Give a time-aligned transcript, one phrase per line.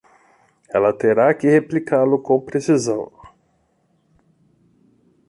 [0.73, 3.11] Ela terá que replicá-lo com precisão.